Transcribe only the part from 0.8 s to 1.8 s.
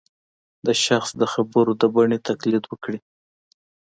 شخص د خبرو